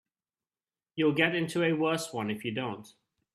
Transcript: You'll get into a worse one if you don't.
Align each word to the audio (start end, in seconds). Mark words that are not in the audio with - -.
You'll 0.95 1.13
get 1.13 1.35
into 1.35 1.61
a 1.61 1.73
worse 1.73 2.11
one 2.11 2.31
if 2.31 2.43
you 2.43 2.51
don't. 2.51 2.87